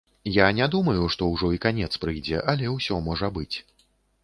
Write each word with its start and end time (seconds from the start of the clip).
Я 0.35 0.45
не 0.59 0.67
думаю, 0.75 1.03
што 1.15 1.27
ўжо 1.33 1.51
і 1.57 1.61
канец 1.67 1.91
прыйдзе, 2.05 2.41
але 2.55 2.73
ўсё 2.79 2.99
можа 3.11 3.33
быць. 3.39 3.55